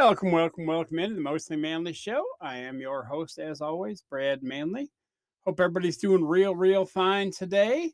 Welcome, 0.00 0.30
welcome, 0.30 0.64
welcome 0.64 1.00
into 1.00 1.16
the 1.16 1.20
Mostly 1.20 1.56
Manly 1.56 1.92
Show. 1.92 2.24
I 2.40 2.58
am 2.58 2.80
your 2.80 3.02
host, 3.02 3.40
as 3.40 3.60
always, 3.60 4.00
Brad 4.08 4.44
Manly. 4.44 4.88
Hope 5.44 5.58
everybody's 5.58 5.96
doing 5.96 6.24
real, 6.24 6.54
real 6.54 6.86
fine 6.86 7.32
today. 7.32 7.90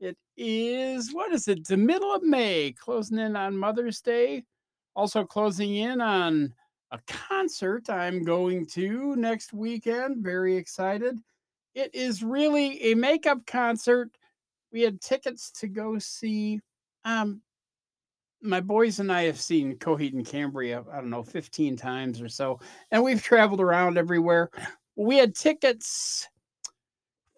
It 0.00 0.18
is, 0.36 1.14
what 1.14 1.32
is 1.32 1.46
it, 1.46 1.64
the 1.64 1.76
middle 1.76 2.12
of 2.12 2.24
May, 2.24 2.72
closing 2.72 3.18
in 3.18 3.36
on 3.36 3.56
Mother's 3.56 4.00
Day. 4.00 4.42
Also, 4.96 5.22
closing 5.22 5.76
in 5.76 6.00
on 6.00 6.52
a 6.90 6.98
concert 7.06 7.88
I'm 7.88 8.24
going 8.24 8.66
to 8.70 9.14
next 9.14 9.52
weekend. 9.52 10.24
Very 10.24 10.56
excited. 10.56 11.20
It 11.76 11.94
is 11.94 12.24
really 12.24 12.82
a 12.90 12.94
makeup 12.94 13.46
concert. 13.46 14.10
We 14.72 14.82
had 14.82 15.00
tickets 15.00 15.52
to 15.60 15.68
go 15.68 16.00
see 16.00 16.60
um, 17.04 17.42
my 18.44 18.60
boys 18.60 19.00
and 19.00 19.10
I 19.10 19.22
have 19.22 19.40
seen 19.40 19.76
Coheed 19.76 20.12
and 20.12 20.26
Cambria, 20.26 20.84
I 20.92 20.96
don't 20.96 21.10
know, 21.10 21.22
15 21.22 21.76
times 21.76 22.20
or 22.20 22.28
so, 22.28 22.60
and 22.90 23.02
we've 23.02 23.22
traveled 23.22 23.60
around 23.60 23.98
everywhere. 23.98 24.50
We 24.96 25.16
had 25.16 25.34
tickets 25.34 26.28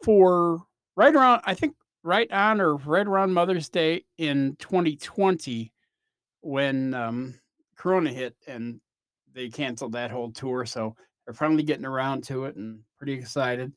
for 0.05 0.62
right 0.96 1.15
around, 1.15 1.42
I 1.45 1.55
think, 1.55 1.74
right 2.02 2.30
on 2.30 2.60
or 2.60 2.77
right 2.77 3.06
around 3.06 3.32
Mother's 3.32 3.69
Day 3.69 4.05
in 4.19 4.56
2020 4.59 5.73
when 6.41 6.95
um, 6.95 7.34
Corona 7.77 8.12
hit 8.12 8.37
and 8.46 8.80
they 9.32 9.48
canceled 9.48 9.93
that 9.93 10.10
whole 10.10 10.30
tour. 10.30 10.66
So 10.66 10.95
they're 11.24 11.34
finally 11.34 11.62
getting 11.62 11.87
around 11.87 12.24
to 12.24 12.45
it 12.45 12.57
and 12.57 12.80
pretty 12.98 13.15
excited. 13.15 13.73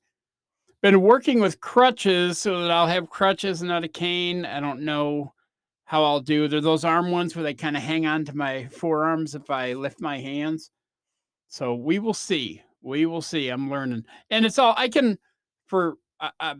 Been 0.82 1.02
working 1.02 1.42
with 1.42 1.60
crutches 1.60 2.40
so 2.40 2.62
that 2.62 2.72
I'll 2.72 2.88
have 2.88 3.10
crutches 3.10 3.62
and 3.62 3.70
not 3.70 3.84
a 3.84 3.90
cane. 3.90 4.46
I 4.46 4.60
don't 4.60 4.82
know 4.82 5.34
how 5.90 6.04
I'll 6.04 6.20
do. 6.20 6.48
They're 6.48 6.62
those 6.62 6.86
arm 6.86 7.10
ones 7.10 7.36
where 7.36 7.42
they 7.42 7.56
kind 7.56 7.76
of 7.76 7.82
hang 7.82 8.06
on 8.06 8.24
to 8.26 8.38
my 8.38 8.68
forearms 8.68 9.34
if 9.34 9.50
I 9.50 9.74
lift 9.74 10.00
my 10.00 10.20
hands. 10.20 10.70
So 11.48 11.74
we 11.74 11.98
will 11.98 12.14
see. 12.14 12.62
We 12.84 13.08
will 13.08 13.24
see. 13.24 13.50
I'm 13.50 13.72
learning, 13.72 14.06
and 14.30 14.46
it's 14.46 14.60
all 14.60 14.76
I 14.78 14.88
can. 14.88 15.18
For 15.66 15.96
I, 16.20 16.30
I, 16.40 16.56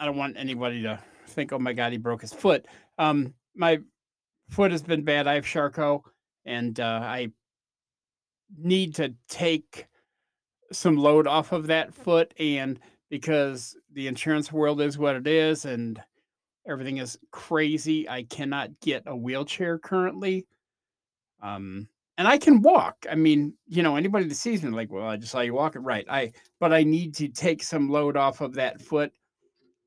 I 0.00 0.04
don't 0.04 0.16
want 0.16 0.36
anybody 0.36 0.82
to 0.82 0.98
think, 1.28 1.52
oh 1.52 1.60
my 1.60 1.72
god, 1.72 1.92
he 1.92 1.98
broke 1.98 2.22
his 2.22 2.32
foot. 2.32 2.66
Um, 2.98 3.34
my 3.54 3.78
foot 4.50 4.72
has 4.72 4.82
been 4.82 5.04
bad. 5.04 5.28
I 5.28 5.34
have 5.34 5.46
Charcot, 5.46 6.02
and 6.44 6.80
uh, 6.80 7.00
I 7.04 7.30
need 8.58 8.96
to 8.96 9.14
take 9.28 9.86
some 10.72 10.96
load 10.96 11.28
off 11.28 11.52
of 11.52 11.68
that 11.68 11.94
foot, 11.94 12.34
and 12.36 12.80
because 13.10 13.76
the 13.92 14.08
insurance 14.08 14.50
world 14.52 14.80
is 14.80 14.98
what 14.98 15.14
it 15.14 15.28
is, 15.28 15.66
and 15.66 16.02
Everything 16.68 16.98
is 16.98 17.18
crazy. 17.30 18.08
I 18.08 18.24
cannot 18.24 18.78
get 18.80 19.04
a 19.06 19.16
wheelchair 19.16 19.78
currently. 19.78 20.46
Um, 21.42 21.88
and 22.18 22.26
I 22.26 22.36
can 22.36 22.62
walk. 22.62 23.06
I 23.10 23.14
mean, 23.14 23.54
you 23.66 23.82
know, 23.82 23.96
anybody 23.96 24.26
that 24.26 24.34
sees 24.34 24.62
me 24.62 24.70
like, 24.70 24.92
well, 24.92 25.06
I 25.06 25.16
just 25.16 25.32
saw 25.32 25.40
you 25.40 25.54
walking, 25.54 25.82
right? 25.82 26.04
I, 26.10 26.32
but 26.60 26.72
I 26.72 26.82
need 26.82 27.14
to 27.16 27.28
take 27.28 27.62
some 27.62 27.88
load 27.88 28.16
off 28.16 28.40
of 28.40 28.54
that 28.54 28.82
foot 28.82 29.12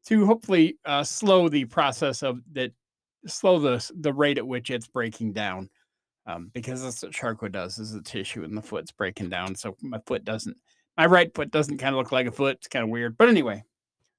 to 0.08 0.26
hopefully 0.26 0.78
uh, 0.86 1.04
slow 1.04 1.50
the 1.50 1.66
process 1.66 2.24
of 2.24 2.40
that, 2.54 2.72
slow 3.28 3.60
the 3.60 3.92
the 4.00 4.14
rate 4.14 4.38
at 4.40 4.48
which 4.48 4.72
it's 4.72 4.88
breaking 4.88 5.34
down. 5.34 5.70
Um, 6.26 6.50
because 6.54 6.84
that's 6.84 7.04
what 7.04 7.12
Charcot 7.12 7.52
does 7.52 7.80
is 7.80 7.92
the 7.92 8.02
tissue 8.02 8.44
in 8.44 8.56
the 8.56 8.62
foot's 8.62 8.92
breaking 8.92 9.30
down. 9.30 9.56
So 9.56 9.76
my 9.82 10.00
foot 10.06 10.24
doesn't, 10.24 10.56
my 10.96 11.08
right 11.08 11.34
foot 11.34 11.52
doesn't 11.52 11.80
kind 11.80 11.96
of 11.96 12.00
look 12.00 12.12
like 12.12 12.28
a 12.28 12.32
foot. 12.32 12.58
It's 12.58 12.68
kind 12.68 12.84
of 12.84 12.90
weird. 12.90 13.18
But 13.18 13.30
anyway, 13.30 13.64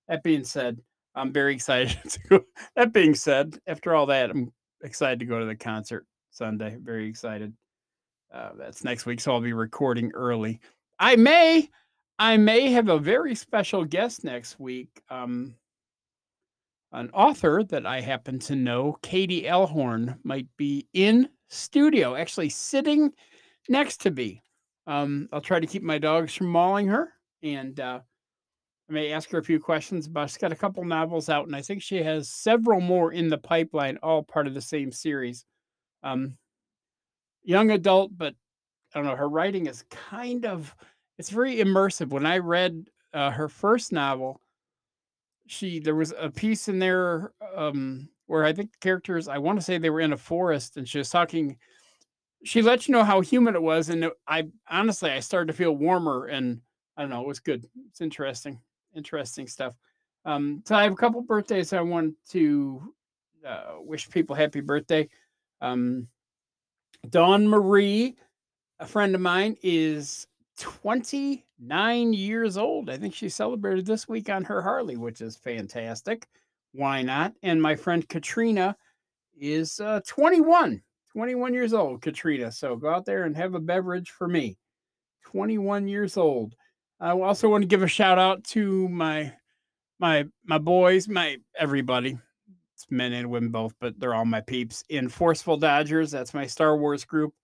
that 0.09 0.23
being 0.23 0.45
said, 0.45 0.79
I'm 1.15 1.33
very 1.33 1.55
excited 1.55 1.99
to 2.09 2.19
go. 2.29 2.45
That 2.77 2.93
being 2.93 3.15
said, 3.15 3.59
after 3.67 3.95
all 3.95 4.07
that, 4.07 4.31
I'm 4.31 4.53
excited 4.83 5.19
to 5.21 5.27
go 5.27 5.39
to 5.39 5.47
the 5.47 5.57
concert 5.57 6.07
Sunday. 6.31 6.77
Very 6.81 7.09
excited. 7.09 7.53
Uh, 8.33 8.51
that's 8.57 8.85
next 8.85 9.05
week, 9.05 9.21
so 9.21 9.33
I'll 9.33 9.41
be 9.41 9.53
recording 9.53 10.11
early. 10.13 10.61
I 10.99 11.17
may, 11.17 11.69
I 12.19 12.39
may 12.39 12.71
have 12.71 12.89
a 12.89 12.99
very 12.99 13.35
special 13.35 13.85
guest 13.85 14.25
next 14.25 14.59
week. 14.59 15.03
Um, 15.11 15.55
an 16.93 17.11
author 17.13 17.63
that 17.65 17.87
I 17.87 18.01
happen 18.01 18.39
to 18.41 18.57
know, 18.57 18.99
Katie 19.03 19.43
Elhorn, 19.43 20.17
might 20.25 20.47
be 20.57 20.87
in 20.93 21.29
studio, 21.49 22.15
actually 22.15 22.49
sitting 22.49 23.13
next 23.69 23.99
to 24.03 24.11
me. 24.11 24.43
Um, 24.87 25.29
I'll 25.33 25.41
try 25.41 25.61
to 25.61 25.67
keep 25.67 25.83
my 25.83 25.99
dogs 25.99 26.35
from 26.35 26.49
mauling 26.49 26.89
her, 26.89 27.13
and 27.43 27.79
uh, 27.79 28.01
I 28.93 28.95
may 28.95 29.13
ask 29.13 29.31
her 29.31 29.39
a 29.39 29.43
few 29.43 29.59
questions 29.59 30.07
about. 30.07 30.29
She's 30.29 30.37
got 30.37 30.53
a 30.53 30.57
couple 30.57 30.85
novels 30.85 31.31
out, 31.31 31.47
and 31.47 31.57
I 31.57 31.63
think 31.63 31.81
she 31.81 32.03
has 32.03 32.29
several 32.29 32.79
more 32.79 33.11
in 33.11 33.31
the 33.31 33.39
pipeline, 33.39 33.99
all 34.03 34.23
part 34.23 34.47
of 34.47 34.53
the 34.53 34.61
same 34.61 34.93
series. 34.93 35.47
Um, 36.03 36.37
young 37.43 37.71
adult, 37.71 38.11
but 38.19 38.35
I 38.95 38.99
don't 38.99 39.07
know. 39.07 39.17
Her 39.17 39.31
writing 39.31 39.67
is 39.67 39.85
kind 39.89 40.45
of 40.45 40.75
it's 41.17 41.31
very 41.31 41.57
immersive. 41.57 42.11
When 42.11 42.27
I 42.27 42.37
read 42.37 42.91
uh, 43.15 43.31
her 43.31 43.49
first 43.49 43.93
novel, 43.93 44.43
she 45.47 45.81
there 45.81 45.95
was 45.95 46.13
a 46.19 46.29
piece 46.29 46.69
in 46.69 46.79
there 46.79 47.33
um, 47.57 48.11
where 48.27 48.45
I 48.45 48.53
think 48.53 48.79
characters 48.81 49.27
I 49.27 49.39
want 49.39 49.59
to 49.59 49.65
say 49.65 49.79
they 49.79 49.89
were 49.89 50.01
in 50.01 50.13
a 50.13 50.19
forest, 50.19 50.77
and 50.77 50.87
she 50.87 50.99
was 50.99 51.09
talking. 51.09 51.57
She 52.45 52.61
let 52.61 52.87
you 52.87 52.93
know 52.93 53.05
how 53.05 53.23
humid 53.23 53.55
it 53.55 53.63
was, 53.63 53.89
and 53.89 54.11
I 54.29 54.49
honestly 54.69 55.11
I 55.11 55.21
started 55.21 55.47
to 55.47 55.57
feel 55.57 55.75
warmer, 55.75 56.27
and 56.27 56.61
I 56.95 57.01
don't 57.01 57.11
know. 57.11 57.23
It 57.23 57.29
was 57.29 57.41
good. 57.41 57.67
It's 57.89 58.03
interesting 58.03 58.61
interesting 58.95 59.47
stuff. 59.47 59.75
Um, 60.25 60.63
so 60.67 60.77
I 60.77 60.85
have 60.85 60.93
a 60.93 60.97
couple 60.97 61.21
birthdays 61.23 61.73
I 61.73 61.81
want 61.81 62.15
to 62.31 62.95
uh, 63.47 63.75
wish 63.81 64.09
people 64.09 64.37
happy 64.37 64.61
birthday. 64.61 65.09
Um, 65.61 66.09
Dawn 67.09 67.47
Marie, 67.47 68.17
a 68.79 68.87
friend 68.87 69.15
of 69.15 69.21
mine, 69.21 69.57
is 69.63 70.27
29 70.59 72.13
years 72.13 72.57
old. 72.57 72.91
I 72.91 72.97
think 72.97 73.15
she 73.15 73.29
celebrated 73.29 73.87
this 73.87 74.09
week 74.09 74.29
on 74.29 74.45
her 74.45 74.63
Harley, 74.63 74.97
which 74.97 75.21
is 75.21 75.37
fantastic. 75.37 76.29
Why 76.73 77.03
not? 77.03 77.35
And 77.43 77.61
my 77.61 77.75
friend 77.75 78.09
Katrina 78.09 78.77
is 79.37 79.81
uh, 79.81 80.01
21, 80.07 80.81
21 81.13 81.55
years 81.55 81.75
old, 81.75 82.03
Katrina. 82.03 82.53
So 82.53 82.77
go 82.77 82.91
out 82.91 83.05
there 83.05 83.25
and 83.25 83.37
have 83.37 83.55
a 83.55 83.61
beverage 83.61 84.11
for 84.11 84.29
me. 84.29 84.57
21 85.25 85.89
years 85.89 86.17
old. 86.17 86.55
I 87.03 87.11
also 87.11 87.49
want 87.49 87.63
to 87.63 87.67
give 87.67 87.83
a 87.83 87.89
shout 87.89 88.17
out 88.17 88.45
to 88.45 88.89
my 88.89 89.33
my 89.99 90.25
my 90.45 90.59
boys, 90.59 91.09
my 91.09 91.39
everybody. 91.59 92.17
It's 92.75 92.87
men 92.91 93.13
and 93.13 93.29
women 93.29 93.51
both, 93.51 93.75
but 93.81 93.99
they're 93.99 94.15
all 94.15 94.25
my 94.25 94.41
peeps 94.41 94.85
in 94.89 95.09
Forceful 95.09 95.57
Dodgers. 95.57 96.13
That's 96.13 96.33
my 96.33 96.47
Star 96.47 96.77
Wars 96.77 97.05
group. 97.05 97.35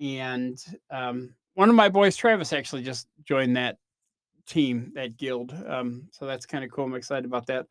And 0.00 0.58
um, 0.90 1.34
one 1.54 1.68
of 1.68 1.74
my 1.74 1.90
boys, 1.90 2.16
Travis, 2.16 2.54
actually 2.54 2.82
just 2.82 3.06
joined 3.22 3.54
that 3.58 3.76
team, 4.46 4.92
that 4.94 5.18
guild. 5.18 5.54
Um, 5.68 6.08
so 6.10 6.26
that's 6.26 6.46
kind 6.46 6.64
of 6.64 6.70
cool. 6.70 6.86
I'm 6.86 6.94
excited 6.94 7.26
about 7.26 7.46
that. 7.48 7.66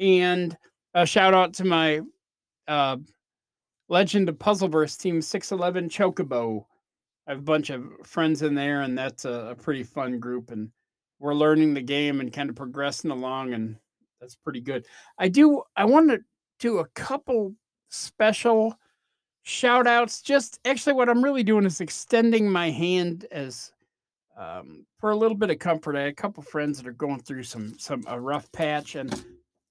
And 0.00 0.56
a 0.94 1.06
shout 1.06 1.34
out 1.34 1.54
to 1.54 1.64
my 1.64 2.00
uh, 2.66 2.96
Legend 3.88 4.28
of 4.28 4.38
Puzzleverse 4.38 4.98
Team 4.98 5.22
611 5.22 5.88
Chocobo. 5.88 6.66
I 7.32 7.36
have 7.36 7.40
a 7.40 7.44
bunch 7.44 7.70
of 7.70 7.90
friends 8.04 8.42
in 8.42 8.54
there, 8.54 8.82
and 8.82 8.96
that's 8.96 9.24
a, 9.24 9.52
a 9.52 9.54
pretty 9.54 9.84
fun 9.84 10.18
group. 10.18 10.50
And 10.50 10.70
we're 11.18 11.32
learning 11.32 11.72
the 11.72 11.80
game 11.80 12.20
and 12.20 12.30
kind 12.30 12.50
of 12.50 12.56
progressing 12.56 13.10
along, 13.10 13.54
and 13.54 13.76
that's 14.20 14.36
pretty 14.36 14.60
good. 14.60 14.84
I 15.16 15.28
do. 15.28 15.62
I 15.74 15.86
want 15.86 16.10
to 16.10 16.20
do 16.58 16.80
a 16.80 16.88
couple 16.88 17.54
special 17.88 18.78
shout 19.44 19.86
outs. 19.86 20.20
Just 20.20 20.60
actually, 20.66 20.92
what 20.92 21.08
I'm 21.08 21.24
really 21.24 21.42
doing 21.42 21.64
is 21.64 21.80
extending 21.80 22.50
my 22.50 22.68
hand 22.68 23.24
as 23.32 23.72
um, 24.36 24.84
for 24.98 25.10
a 25.10 25.16
little 25.16 25.36
bit 25.36 25.48
of 25.48 25.58
comfort. 25.58 25.96
I 25.96 26.00
had 26.00 26.10
a 26.10 26.14
couple 26.14 26.42
friends 26.42 26.76
that 26.76 26.86
are 26.86 26.92
going 26.92 27.22
through 27.22 27.44
some 27.44 27.78
some 27.78 28.04
a 28.08 28.20
rough 28.20 28.52
patch, 28.52 28.94
and 28.94 29.24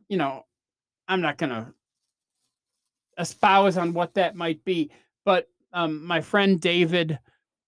you 0.10 0.18
know, 0.18 0.48
I'm 1.08 1.22
not 1.22 1.38
gonna 1.38 1.76
espouse 3.20 3.78
on 3.78 3.94
what 3.94 4.16
that 4.16 4.36
might 4.36 4.66
be, 4.66 4.90
but 5.26 5.48
um, 5.74 6.04
my 6.04 6.22
friend 6.22 6.60
David 6.60 7.20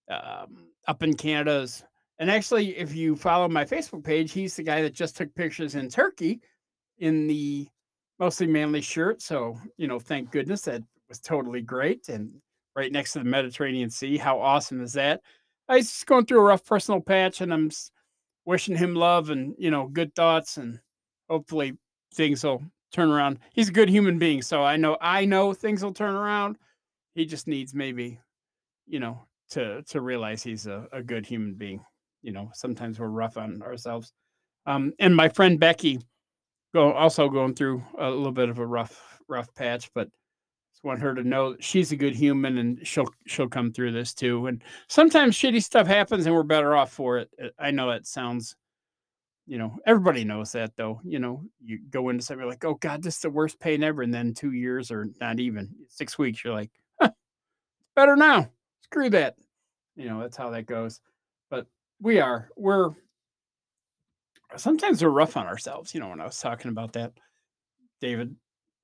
um, 0.10 0.68
up 0.88 1.04
in 1.04 1.14
Canada's. 1.14 1.84
And 2.20 2.30
actually, 2.30 2.78
if 2.78 2.96
you 2.96 3.16
follow 3.16 3.48
my 3.48 3.66
Facebook 3.66 4.04
page, 4.04 4.32
he's 4.32 4.56
the 4.56 4.64
guy 4.64 4.82
that 4.82 4.94
just 4.94 5.18
took 5.18 5.34
pictures 5.36 5.76
in 5.76 5.90
Turkey 5.90 6.42
in 7.00 7.28
the 7.28 7.68
mostly 8.20 8.48
manly 8.48 8.82
shirt. 8.82 9.22
So, 9.22 9.58
you 9.78 9.88
know, 9.88 10.00
thank 10.00 10.32
goodness 10.32 10.62
that 10.64 10.84
was 11.10 11.20
totally 11.20 11.62
great. 11.62 12.10
And 12.10 12.40
right 12.76 12.92
next 12.92 13.14
to 13.14 13.20
the 13.20 13.26
Mediterranean 13.26 13.90
Sea. 13.90 14.18
How 14.18 14.40
awesome 14.40 14.82
is 14.82 14.94
that? 14.94 15.22
I 15.70 15.78
was 15.78 15.88
just 15.88 16.06
going 16.06 16.26
through 16.26 16.40
a 16.40 16.44
rough 16.44 16.66
personal 16.66 17.02
patch 17.02 17.42
and 17.42 17.54
I'm 17.54 17.72
wishing 18.46 18.76
him 18.76 18.96
love 18.96 19.30
and, 19.30 19.56
you 19.58 19.72
know, 19.72 19.88
good 19.88 20.14
thoughts 20.16 20.58
and 20.58 20.80
hopefully 21.30 21.78
things 22.14 22.44
will 22.44 22.62
turn 22.92 23.10
around. 23.10 23.40
He's 23.54 23.70
a 23.70 23.74
good 23.74 23.90
human 23.90 24.20
being. 24.20 24.42
So 24.42 24.64
I 24.64 24.78
know, 24.78 24.98
I 25.00 25.26
know 25.26 25.54
things 25.54 25.84
will 25.84 25.94
turn 25.94 26.16
around. 26.16 26.58
He 27.16 27.26
just 27.26 27.48
needs 27.48 27.74
maybe, 27.74 28.20
you 28.88 29.00
know, 29.00 29.20
to 29.54 29.82
to 29.84 30.02
realize 30.02 30.44
he's 30.44 30.68
a, 30.68 30.88
a 30.94 31.02
good 31.04 31.26
human 31.26 31.56
being. 31.56 31.82
You 32.22 32.34
know, 32.34 32.50
sometimes 32.54 33.00
we're 33.00 33.08
rough 33.10 33.38
on 33.38 33.62
ourselves. 33.64 34.14
Um, 34.68 34.94
and 35.00 35.16
my 35.16 35.30
friend 35.30 35.60
Becky, 35.60 36.00
go 36.74 36.94
also 36.94 37.30
going 37.30 37.56
through 37.56 37.84
a 38.00 38.10
little 38.10 38.32
bit 38.34 38.50
of 38.50 38.60
a 38.60 38.66
rough 38.68 39.20
rough 39.28 39.54
patch, 39.56 39.92
but 39.96 40.10
Just 40.74 40.84
want 40.84 41.02
her 41.02 41.14
to 41.16 41.24
know 41.24 41.56
she's 41.60 41.92
a 41.92 41.96
good 41.96 42.16
human 42.16 42.58
and 42.58 42.86
she'll 42.88 43.08
she'll 43.28 43.48
come 43.48 43.72
through 43.72 43.92
this 43.92 44.14
too. 44.14 44.48
And 44.48 44.64
sometimes 44.90 45.36
shitty 45.36 45.64
stuff 45.64 45.88
happens 45.88 46.26
and 46.26 46.36
we're 46.36 46.44
better 46.44 46.76
off 46.76 46.92
for 46.92 47.20
it. 47.20 47.30
Uh, 47.42 47.50
I 47.60 47.72
know 47.72 47.92
it 47.92 48.08
sounds, 48.08 48.56
you 49.46 49.58
know, 49.58 49.78
everybody 49.86 50.24
knows 50.24 50.52
that 50.54 50.76
though. 50.76 51.00
You 51.04 51.20
know, 51.20 51.44
you 51.64 51.80
go 51.90 52.10
into 52.10 52.24
something 52.24 52.48
like, 52.48 52.66
oh 52.66 52.76
God, 52.76 53.04
this 53.04 53.16
is 53.16 53.22
the 53.22 53.30
worst 53.30 53.60
pain 53.60 53.84
ever. 53.84 54.02
And 54.02 54.14
then 54.14 54.34
two 54.34 54.52
years 54.54 54.92
or 54.92 55.08
not 55.22 55.40
even 55.40 55.70
six 55.90 56.18
weeks, 56.18 56.44
you're 56.44 56.54
like, 56.54 56.72
huh, 57.00 57.12
better 57.96 58.16
now. 58.16 58.50
Screw 58.86 59.10
that. 59.12 59.36
You 59.96 60.10
know, 60.10 60.22
that's 60.22 60.38
how 60.38 60.50
that 60.52 60.66
goes. 60.66 61.02
But 61.50 61.68
we 62.02 62.20
are, 62.20 62.50
we're 62.58 62.92
sometimes 64.56 65.04
we're 65.04 65.10
rough 65.10 65.38
on 65.38 65.48
ourselves. 65.48 65.94
You 65.94 66.02
know, 66.02 66.10
when 66.10 66.22
I 66.22 66.26
was 66.26 66.40
talking 66.40 66.70
about 66.70 66.94
that, 66.94 67.14
David 68.02 68.36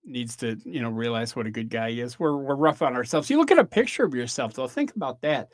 needs 0.06 0.35
to, 0.38 0.57
you 0.65 0.81
know, 0.81 0.89
realize 0.89 1.35
what 1.35 1.47
a 1.47 1.51
good 1.51 1.69
guy 1.69 1.91
he 1.91 2.01
is. 2.01 2.19
We're 2.19 2.38
we're 2.38 2.56
rough 2.56 2.81
on 2.81 2.95
ourselves. 2.95 3.29
You 3.29 3.38
look 3.38 3.51
at 3.51 3.59
a 3.59 3.65
picture 3.65 4.03
of 4.06 4.13
yourself, 4.13 4.53
though. 4.53 4.67
Think 4.67 4.95
about 4.95 5.21
that, 5.21 5.50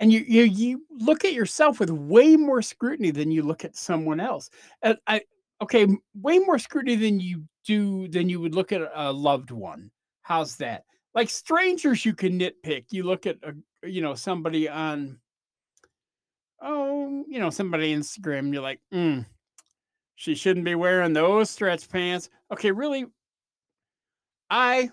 and 0.00 0.12
you 0.12 0.24
you 0.26 0.42
you 0.44 0.86
look 0.90 1.24
at 1.24 1.32
yourself 1.32 1.80
with 1.80 1.90
way 1.90 2.36
more 2.36 2.62
scrutiny 2.62 3.10
than 3.10 3.30
you 3.30 3.42
look 3.42 3.64
at 3.64 3.76
someone 3.76 4.20
else. 4.20 4.50
And 4.82 4.98
I 5.06 5.22
okay, 5.60 5.86
way 6.14 6.38
more 6.38 6.58
scrutiny 6.58 6.96
than 6.96 7.20
you 7.20 7.44
do 7.64 8.08
than 8.08 8.28
you 8.28 8.40
would 8.40 8.54
look 8.54 8.72
at 8.72 8.90
a 8.94 9.12
loved 9.12 9.50
one. 9.50 9.90
How's 10.22 10.56
that? 10.56 10.84
Like 11.14 11.30
strangers, 11.30 12.04
you 12.04 12.14
can 12.14 12.38
nitpick. 12.38 12.86
You 12.90 13.02
look 13.02 13.26
at 13.26 13.36
a, 13.42 13.52
you 13.84 14.00
know 14.00 14.14
somebody 14.14 14.68
on 14.68 15.18
oh 16.60 17.24
you 17.28 17.38
know 17.38 17.50
somebody 17.50 17.94
Instagram. 17.94 18.52
You're 18.52 18.62
like, 18.62 18.80
mm, 18.92 19.24
she 20.16 20.34
shouldn't 20.34 20.64
be 20.64 20.74
wearing 20.74 21.12
those 21.12 21.50
stretch 21.50 21.88
pants. 21.88 22.28
Okay, 22.52 22.72
really? 22.72 23.06
I 24.50 24.90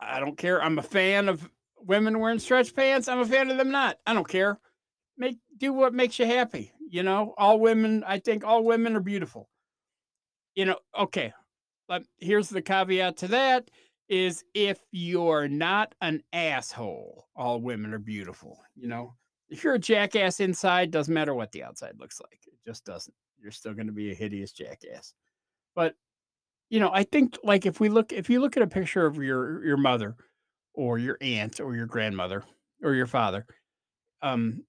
I 0.00 0.20
don't 0.20 0.38
care. 0.38 0.62
I'm 0.62 0.78
a 0.78 0.82
fan 0.82 1.28
of 1.28 1.48
women 1.78 2.18
wearing 2.18 2.38
stretch 2.38 2.74
pants. 2.74 3.08
I'm 3.08 3.20
a 3.20 3.26
fan 3.26 3.50
of 3.50 3.56
them 3.56 3.70
not. 3.70 3.98
I 4.06 4.14
don't 4.14 4.28
care. 4.28 4.58
Make 5.16 5.38
do 5.56 5.72
what 5.72 5.94
makes 5.94 6.18
you 6.18 6.26
happy. 6.26 6.72
You 6.88 7.02
know, 7.02 7.34
all 7.36 7.58
women, 7.58 8.04
I 8.06 8.18
think 8.18 8.44
all 8.44 8.64
women 8.64 8.94
are 8.96 9.00
beautiful. 9.00 9.48
You 10.54 10.66
know, 10.66 10.78
okay. 10.98 11.32
But 11.88 12.04
here's 12.18 12.48
the 12.48 12.62
caveat 12.62 13.18
to 13.18 13.28
that 13.28 13.70
is 14.08 14.44
if 14.54 14.80
you're 14.92 15.48
not 15.48 15.94
an 16.00 16.22
asshole, 16.32 17.26
all 17.34 17.60
women 17.60 17.92
are 17.92 17.98
beautiful. 17.98 18.60
You 18.74 18.88
know, 18.88 19.14
if 19.48 19.64
you're 19.64 19.74
a 19.74 19.78
jackass 19.78 20.40
inside, 20.40 20.90
doesn't 20.90 21.12
matter 21.12 21.34
what 21.34 21.52
the 21.52 21.64
outside 21.64 21.94
looks 21.98 22.20
like. 22.20 22.40
It 22.46 22.58
just 22.64 22.84
doesn't 22.84 23.14
you're 23.40 23.52
still 23.52 23.74
going 23.74 23.86
to 23.86 23.92
be 23.92 24.10
a 24.10 24.14
hideous 24.14 24.52
jackass. 24.52 25.14
But 25.74 25.94
you 26.68 26.80
know, 26.80 26.90
I 26.92 27.04
think 27.04 27.38
like 27.44 27.66
if 27.66 27.80
we 27.80 27.88
look 27.88 28.12
if 28.12 28.28
you 28.28 28.40
look 28.40 28.56
at 28.56 28.62
a 28.62 28.66
picture 28.66 29.06
of 29.06 29.16
your 29.18 29.64
your 29.64 29.76
mother 29.76 30.16
or 30.74 30.98
your 30.98 31.16
aunt 31.20 31.60
or 31.60 31.76
your 31.76 31.86
grandmother 31.86 32.44
or 32.82 32.94
your 32.94 33.06
father, 33.06 33.46
um, 34.22 34.64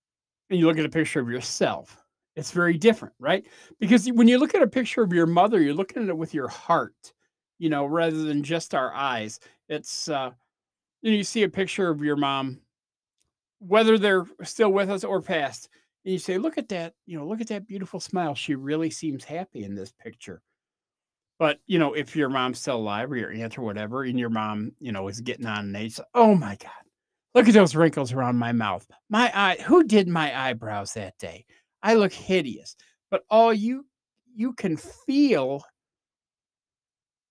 and 0.49 0.59
you 0.59 0.67
look 0.67 0.77
at 0.77 0.85
a 0.85 0.89
picture 0.89 1.19
of 1.19 1.29
yourself, 1.29 1.97
it's 2.35 2.51
very 2.51 2.77
different, 2.77 3.15
right? 3.19 3.45
Because 3.79 4.07
when 4.07 4.27
you 4.27 4.37
look 4.37 4.53
at 4.53 4.61
a 4.61 4.67
picture 4.67 5.01
of 5.01 5.11
your 5.11 5.25
mother, 5.25 5.59
you're 5.59 5.73
looking 5.73 6.03
at 6.03 6.09
it 6.09 6.17
with 6.17 6.33
your 6.33 6.47
heart, 6.47 7.13
you 7.59 7.69
know, 7.69 7.85
rather 7.85 8.23
than 8.23 8.43
just 8.43 8.75
our 8.75 8.93
eyes. 8.93 9.39
It's 9.69 10.09
uh, 10.09 10.31
you 11.01 11.11
know, 11.11 11.17
you 11.17 11.23
see 11.23 11.43
a 11.43 11.49
picture 11.49 11.89
of 11.89 12.01
your 12.01 12.15
mom, 12.15 12.59
whether 13.59 13.97
they're 13.97 14.25
still 14.43 14.71
with 14.71 14.89
us 14.89 15.03
or 15.03 15.21
past, 15.21 15.69
and 16.05 16.13
you 16.13 16.19
say, 16.19 16.37
look 16.37 16.57
at 16.57 16.69
that, 16.69 16.93
you 17.05 17.17
know, 17.17 17.27
look 17.27 17.41
at 17.41 17.47
that 17.47 17.67
beautiful 17.67 17.99
smile. 17.99 18.33
She 18.33 18.55
really 18.55 18.89
seems 18.89 19.23
happy 19.23 19.63
in 19.63 19.75
this 19.75 19.91
picture. 19.91 20.41
But, 21.39 21.59
you 21.67 21.77
know, 21.77 21.93
if 21.93 22.15
your 22.15 22.29
mom's 22.29 22.59
still 22.59 22.77
alive 22.77 23.11
or 23.11 23.17
your 23.17 23.31
aunt 23.31 23.59
or 23.59 23.61
whatever, 23.61 24.03
and 24.03 24.17
your 24.17 24.29
mom, 24.29 24.71
you 24.79 24.91
know, 24.91 25.07
is 25.07 25.21
getting 25.21 25.45
on 25.45 25.65
an 25.65 25.75
age, 25.75 25.99
oh 26.15 26.33
my 26.33 26.55
God, 26.55 26.71
look 27.35 27.47
at 27.47 27.53
those 27.53 27.75
wrinkles 27.75 28.11
around 28.11 28.37
my 28.37 28.51
mouth. 28.51 28.87
My 29.09 29.31
eye, 29.35 29.57
who 29.61 29.83
did 29.83 30.07
my 30.07 30.47
eyebrows 30.47 30.93
that 30.93 31.17
day? 31.19 31.45
I 31.83 31.93
look 31.93 32.13
hideous. 32.13 32.75
But 33.11 33.23
all 33.29 33.53
you 33.53 33.85
you 34.35 34.53
can 34.53 34.77
feel 34.77 35.63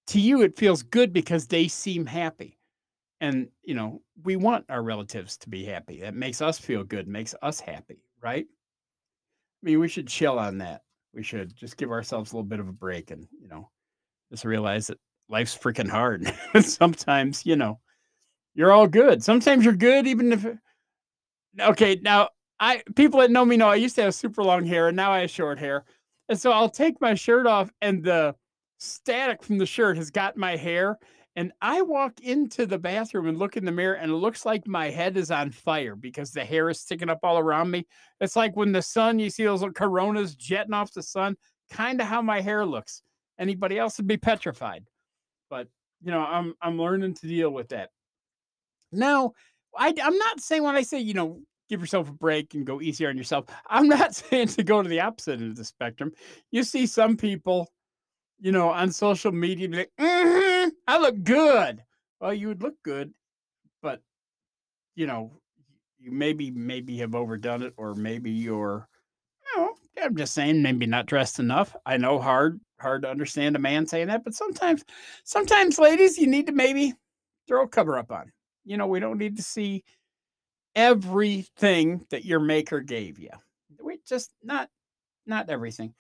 to 0.09 0.21
you 0.21 0.43
it 0.43 0.59
feels 0.59 0.83
good 0.83 1.13
because 1.13 1.47
they 1.47 1.69
seem 1.69 2.07
happy. 2.07 2.59
And, 3.21 3.49
you 3.63 3.75
know, 3.75 4.03
we 4.25 4.37
want 4.37 4.67
our 4.69 4.83
relatives 4.83 5.37
to 5.39 5.49
be 5.49 5.65
happy. 5.65 6.01
That 6.01 6.15
makes 6.15 6.43
us 6.43 6.59
feel 6.59 6.85
good, 6.85 7.09
makes 7.09 7.35
us 7.43 7.61
happy, 7.61 8.03
right? 8.23 8.47
I 8.47 9.61
mean, 9.63 9.81
we 9.81 9.89
should 9.89 10.07
chill 10.07 10.39
on 10.39 10.59
that. 10.59 10.83
We 11.15 11.23
should 11.23 11.57
just 11.57 11.79
give 11.79 11.91
ourselves 11.91 12.33
a 12.33 12.37
little 12.37 12.49
bit 12.49 12.61
of 12.61 12.69
a 12.69 12.73
break 12.73 13.11
and, 13.11 13.27
you 13.41 13.49
know, 13.49 13.71
just 14.31 14.45
realize 14.45 14.89
that 14.89 14.99
life's 15.29 15.57
freaking 15.57 15.89
hard. 15.89 16.31
Sometimes, 16.61 17.47
you 17.47 17.57
know, 17.57 17.81
you're 18.55 18.73
all 18.73 18.87
good. 18.87 19.23
Sometimes 19.23 19.65
you're 19.65 19.75
good, 19.75 20.07
even 20.07 20.33
if. 20.33 20.47
Okay, 21.61 21.99
now 22.03 22.29
I 22.61 22.83
people 22.95 23.21
that 23.21 23.31
know 23.31 23.45
me 23.45 23.57
know 23.57 23.69
I 23.69 23.77
used 23.77 23.97
to 23.97 24.03
have 24.03 24.15
super 24.15 24.43
long 24.43 24.65
hair 24.65 24.89
and 24.89 24.97
now 24.97 25.13
I 25.13 25.21
have 25.21 25.31
short 25.31 25.59
hair, 25.59 25.85
and 26.29 26.39
so 26.39 26.53
I'll 26.53 26.69
take 26.69 27.01
my 27.01 27.15
shirt 27.15 27.47
off 27.47 27.71
and 27.81 28.03
the 28.03 28.35
static 28.79 29.43
from 29.43 29.59
the 29.59 29.67
shirt 29.67 29.97
has 29.97 30.11
got 30.11 30.37
my 30.37 30.57
hair, 30.57 30.99
and 31.37 31.53
I 31.61 31.83
walk 31.83 32.21
into 32.21 32.65
the 32.65 32.79
bathroom 32.79 33.27
and 33.27 33.39
look 33.39 33.57
in 33.57 33.65
the 33.65 33.73
mirror, 33.73 33.95
and 33.95 34.11
it 34.11 34.17
looks 34.17 34.47
like 34.47 34.67
my 34.67 34.89
head 34.89 35.17
is 35.17 35.31
on 35.31 35.51
fire 35.51 35.95
because 35.95 36.33
the 36.33 36.45
hair 36.45 36.71
is 36.71 36.81
sticking 36.81 37.11
up 37.11 37.21
all 37.23 37.39
around 37.39 37.71
me. 37.71 37.87
It's 38.21 38.37
like 38.37 38.57
when 38.57 38.73
the 38.73 38.83
sun, 38.83 39.19
you 39.19 39.29
see 39.29 39.45
those 39.45 39.61
little 39.61 39.75
coronas 39.75 40.35
jetting 40.35 40.73
off 40.73 40.93
the 40.93 41.03
sun, 41.03 41.37
kind 41.71 42.01
of 42.01 42.07
how 42.07 42.23
my 42.23 42.41
hair 42.41 42.65
looks. 42.65 43.03
Anybody 43.39 43.79
else 43.79 43.99
would 43.99 44.07
be 44.07 44.17
petrified. 44.17 44.87
But 45.51 45.69
you 46.03 46.11
know, 46.11 46.21
I'm 46.21 46.55
I'm 46.63 46.79
learning 46.79 47.15
to 47.15 47.27
deal 47.27 47.51
with 47.51 47.69
that. 47.69 47.91
Now, 48.93 49.33
I, 49.77 49.93
I'm 50.03 50.17
not 50.17 50.41
saying 50.41 50.63
when 50.63 50.77
I 50.77 50.83
say, 50.83 51.01
you 51.01 51.13
know, 51.13 51.41
give 51.69 51.81
yourself 51.81 52.09
a 52.09 52.13
break 52.13 52.55
and 52.55 52.67
go 52.67 52.81
easier 52.81 53.11
on 53.11 53.19
yourself, 53.19 53.47
I'm 53.69 53.89
not 53.89 54.15
saying 54.15 54.49
to 54.49 54.65
go 54.65 54.83
to 54.83 54.89
the 54.89 55.01
opposite 55.01 55.41
end 55.41 55.51
of 55.51 55.57
the 55.57 55.65
spectrum. 55.65 56.13
You 56.51 56.63
see 56.63 56.87
some 56.87 57.17
people 57.17 57.69
you 58.39 58.53
know, 58.53 58.69
on 58.69 58.93
social 58.93 59.33
media, 59.33 59.69
be 59.69 59.77
like, 59.79 59.93
mm-hmm, 59.99 60.69
I 60.87 60.99
look 60.99 61.23
good. 61.23 61.83
Well, 62.21 62.35
you 62.35 62.49
would 62.49 62.63
look 62.63 62.75
good, 62.83 63.13
but 63.83 64.01
you 64.95 65.07
know, 65.07 65.33
you 65.99 66.11
maybe 66.11 66.51
maybe 66.51 66.99
have 66.99 67.15
overdone 67.15 67.63
it, 67.63 67.75
or 67.77 67.95
maybe 67.95 68.31
you're, 68.31 68.89
you 69.55 69.61
know, 69.61 69.75
I'm 70.03 70.17
just 70.17 70.35
saying, 70.35 70.63
maybe 70.63 70.87
not 70.87 71.07
dressed 71.07 71.39
enough. 71.39 71.75
I 71.85 71.97
know 71.97 72.19
hard 72.19 72.61
hard 72.81 73.03
to 73.03 73.11
understand 73.11 73.57
a 73.57 73.59
man 73.59 73.87
saying 73.87 74.09
that, 74.09 74.25
but 74.25 74.35
sometimes, 74.35 74.85
sometimes, 75.25 75.79
ladies, 75.79 76.19
you 76.19 76.27
need 76.27 76.47
to 76.47 76.53
maybe 76.53 76.95
throw 77.49 77.65
a 77.65 77.69
cover 77.69 77.99
up 77.99 78.13
on. 78.13 78.33
You 78.65 78.77
know, 78.77 78.87
we 78.87 79.01
don't 79.01 79.19
need 79.19 79.37
to 79.37 79.43
see 79.43 79.85
everything 80.75 82.05
that 82.11 82.25
your 82.25 82.41
maker 82.41 82.81
gave 82.81 83.19
you. 83.19 83.31
We 83.83 83.99
just 84.07 84.31
not 84.43 84.69
not 85.27 85.49
everything. 85.49 85.95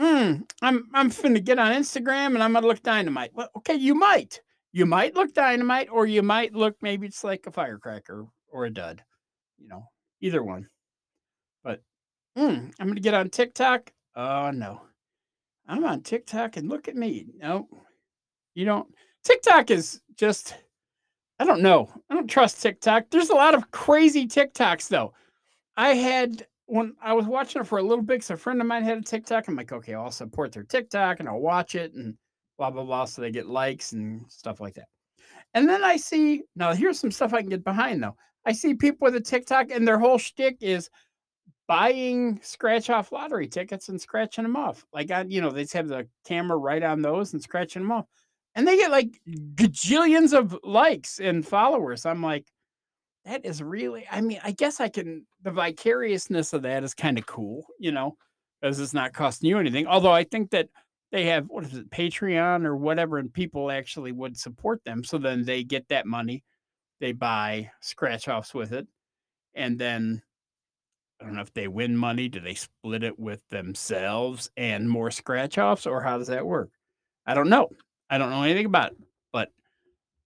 Mm, 0.00 0.42
I'm 0.62 0.88
I'm 0.94 1.10
finna 1.10 1.44
get 1.44 1.58
on 1.58 1.72
Instagram 1.72 2.34
and 2.34 2.42
I'm 2.42 2.52
gonna 2.52 2.66
look 2.66 2.82
dynamite. 2.82 3.32
Well, 3.34 3.50
okay, 3.58 3.74
you 3.74 3.94
might. 3.94 4.40
You 4.72 4.86
might 4.86 5.14
look 5.14 5.34
dynamite, 5.34 5.88
or 5.90 6.06
you 6.06 6.22
might 6.22 6.54
look 6.54 6.76
maybe 6.80 7.06
it's 7.06 7.22
like 7.24 7.46
a 7.46 7.52
firecracker 7.52 8.26
or 8.48 8.64
a 8.64 8.70
dud. 8.70 9.02
You 9.58 9.68
know, 9.68 9.84
either 10.20 10.42
one. 10.42 10.68
But 11.62 11.82
mm, 12.38 12.72
I'm 12.80 12.86
gonna 12.88 13.00
get 13.00 13.14
on 13.14 13.30
TikTok. 13.30 13.92
Oh 14.16 14.50
no. 14.50 14.82
I'm 15.68 15.84
on 15.84 16.02
TikTok 16.02 16.56
and 16.56 16.68
look 16.68 16.88
at 16.88 16.96
me. 16.96 17.26
No, 17.36 17.68
you 18.54 18.64
don't. 18.64 18.88
TikTok 19.24 19.70
is 19.70 20.00
just 20.16 20.56
I 21.38 21.44
don't 21.44 21.62
know. 21.62 21.90
I 22.08 22.14
don't 22.14 22.28
trust 22.28 22.62
TikTok. 22.62 23.06
There's 23.10 23.30
a 23.30 23.34
lot 23.34 23.54
of 23.54 23.70
crazy 23.70 24.26
TikToks 24.26 24.88
though. 24.88 25.12
I 25.76 25.94
had 25.94 26.46
when 26.72 26.94
I 27.02 27.12
was 27.12 27.26
watching 27.26 27.60
it 27.60 27.66
for 27.66 27.80
a 27.80 27.82
little 27.82 28.02
bit, 28.02 28.24
so 28.24 28.32
a 28.32 28.36
friend 28.38 28.58
of 28.58 28.66
mine 28.66 28.82
had 28.82 28.96
a 28.96 29.02
TikTok. 29.02 29.46
I'm 29.46 29.56
like, 29.56 29.72
okay, 29.72 29.92
I'll 29.92 30.10
support 30.10 30.52
their 30.52 30.62
TikTok 30.62 31.20
and 31.20 31.28
I'll 31.28 31.38
watch 31.38 31.74
it 31.74 31.92
and 31.92 32.14
blah 32.56 32.70
blah 32.70 32.82
blah, 32.82 33.04
so 33.04 33.20
they 33.20 33.30
get 33.30 33.46
likes 33.46 33.92
and 33.92 34.24
stuff 34.28 34.58
like 34.58 34.72
that. 34.74 34.88
And 35.52 35.68
then 35.68 35.84
I 35.84 35.98
see 35.98 36.44
now 36.56 36.72
here's 36.72 36.98
some 36.98 37.10
stuff 37.10 37.34
I 37.34 37.42
can 37.42 37.50
get 37.50 37.62
behind 37.62 38.02
though. 38.02 38.16
I 38.46 38.52
see 38.52 38.72
people 38.72 39.04
with 39.04 39.14
a 39.16 39.20
TikTok 39.20 39.70
and 39.70 39.86
their 39.86 39.98
whole 39.98 40.16
shtick 40.16 40.56
is 40.62 40.88
buying 41.68 42.40
scratch 42.42 42.88
off 42.88 43.12
lottery 43.12 43.48
tickets 43.48 43.90
and 43.90 44.00
scratching 44.00 44.44
them 44.44 44.56
off. 44.56 44.86
Like 44.94 45.10
I, 45.10 45.26
you 45.28 45.42
know, 45.42 45.50
they 45.50 45.64
just 45.64 45.74
have 45.74 45.88
the 45.88 46.08
camera 46.26 46.56
right 46.56 46.82
on 46.82 47.02
those 47.02 47.34
and 47.34 47.42
scratching 47.42 47.82
them 47.82 47.92
off. 47.92 48.06
And 48.54 48.66
they 48.66 48.78
get 48.78 48.90
like 48.90 49.20
gajillions 49.28 50.32
of 50.32 50.58
likes 50.64 51.20
and 51.20 51.46
followers. 51.46 52.06
I'm 52.06 52.22
like, 52.22 52.46
that 53.24 53.44
is 53.44 53.62
really, 53.62 54.06
I 54.10 54.20
mean, 54.20 54.40
I 54.42 54.52
guess 54.52 54.80
I 54.80 54.88
can, 54.88 55.26
the 55.42 55.50
vicariousness 55.50 56.52
of 56.52 56.62
that 56.62 56.82
is 56.82 56.94
kind 56.94 57.18
of 57.18 57.26
cool, 57.26 57.66
you 57.78 57.92
know, 57.92 58.16
because 58.60 58.80
it's 58.80 58.94
not 58.94 59.12
costing 59.12 59.48
you 59.48 59.58
anything. 59.58 59.86
Although 59.86 60.12
I 60.12 60.24
think 60.24 60.50
that 60.50 60.68
they 61.12 61.26
have, 61.26 61.46
what 61.46 61.64
is 61.64 61.74
it, 61.74 61.90
Patreon 61.90 62.64
or 62.64 62.76
whatever, 62.76 63.18
and 63.18 63.32
people 63.32 63.70
actually 63.70 64.12
would 64.12 64.36
support 64.36 64.82
them. 64.84 65.04
So 65.04 65.18
then 65.18 65.44
they 65.44 65.62
get 65.62 65.88
that 65.88 66.06
money, 66.06 66.42
they 67.00 67.12
buy 67.12 67.70
scratch 67.80 68.28
offs 68.28 68.54
with 68.54 68.72
it. 68.72 68.86
And 69.54 69.78
then 69.78 70.22
I 71.20 71.24
don't 71.24 71.34
know 71.34 71.42
if 71.42 71.52
they 71.52 71.68
win 71.68 71.96
money, 71.96 72.28
do 72.28 72.40
they 72.40 72.54
split 72.54 73.04
it 73.04 73.18
with 73.18 73.46
themselves 73.50 74.50
and 74.56 74.90
more 74.90 75.10
scratch 75.10 75.58
offs, 75.58 75.86
or 75.86 76.02
how 76.02 76.18
does 76.18 76.28
that 76.28 76.46
work? 76.46 76.70
I 77.26 77.34
don't 77.34 77.50
know. 77.50 77.68
I 78.10 78.18
don't 78.18 78.30
know 78.30 78.42
anything 78.42 78.66
about 78.66 78.92
it, 78.92 78.98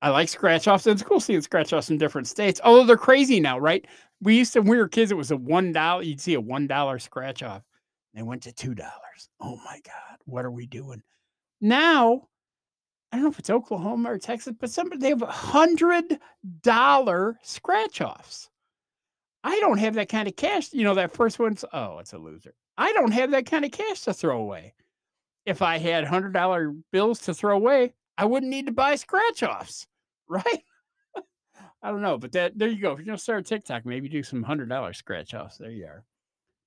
I 0.02 0.10
like 0.10 0.28
scratch 0.28 0.68
offs. 0.68 0.86
It's 0.86 1.02
cool 1.02 1.20
seeing 1.20 1.40
scratch 1.40 1.72
offs 1.72 1.90
in 1.90 1.98
different 1.98 2.26
states. 2.26 2.60
Although 2.62 2.84
they're 2.84 2.96
crazy 2.96 3.40
now, 3.40 3.58
right? 3.58 3.86
We 4.20 4.36
used 4.36 4.52
to 4.52 4.60
when 4.60 4.70
we 4.70 4.76
were 4.76 4.88
kids, 4.88 5.10
it 5.10 5.16
was 5.16 5.30
a 5.30 5.36
one 5.36 5.72
dollar. 5.72 6.02
You'd 6.02 6.20
see 6.20 6.34
a 6.34 6.40
one 6.40 6.66
dollar 6.66 6.98
scratch 6.98 7.42
off. 7.42 7.62
They 8.14 8.22
went 8.22 8.42
to 8.44 8.52
two 8.52 8.74
dollars. 8.74 9.28
Oh 9.40 9.56
my 9.64 9.80
God, 9.84 10.18
what 10.24 10.44
are 10.44 10.50
we 10.50 10.66
doing? 10.66 11.02
Now, 11.60 12.28
I 13.12 13.16
don't 13.16 13.24
know 13.24 13.30
if 13.30 13.38
it's 13.38 13.50
Oklahoma 13.50 14.12
or 14.12 14.18
Texas, 14.18 14.54
but 14.58 14.70
somebody 14.70 15.00
they 15.00 15.08
have 15.10 15.22
hundred 15.22 16.18
dollar 16.62 17.38
scratch 17.42 18.00
offs. 18.00 18.50
I 19.44 19.58
don't 19.60 19.78
have 19.78 19.94
that 19.94 20.08
kind 20.08 20.28
of 20.28 20.36
cash. 20.36 20.72
You 20.72 20.84
know, 20.84 20.94
that 20.94 21.12
first 21.12 21.38
one's 21.38 21.64
oh, 21.72 21.98
it's 21.98 22.12
a 22.12 22.18
loser. 22.18 22.54
I 22.76 22.92
don't 22.92 23.12
have 23.12 23.30
that 23.30 23.46
kind 23.46 23.64
of 23.64 23.70
cash 23.70 24.02
to 24.02 24.12
throw 24.12 24.38
away. 24.38 24.74
If 25.46 25.62
I 25.62 25.78
had 25.78 26.04
hundred 26.04 26.32
dollar 26.32 26.74
bills 26.92 27.20
to 27.20 27.34
throw 27.34 27.56
away, 27.56 27.94
I 28.18 28.24
wouldn't 28.24 28.50
need 28.50 28.66
to 28.66 28.72
buy 28.72 28.94
scratch 28.96 29.42
offs, 29.42 29.86
right? 30.28 30.62
I 31.82 31.90
don't 31.90 32.02
know, 32.02 32.18
but 32.18 32.32
that 32.32 32.58
there 32.58 32.68
you 32.68 32.80
go. 32.80 32.92
If 32.92 32.98
you're 32.98 33.06
gonna 33.06 33.18
start 33.18 33.40
a 33.40 33.42
TikTok, 33.42 33.86
maybe 33.86 34.08
do 34.08 34.22
some 34.22 34.42
hundred 34.42 34.68
dollar 34.68 34.92
scratch 34.92 35.34
offs. 35.34 35.58
There 35.58 35.70
you 35.70 35.84
are. 35.84 36.04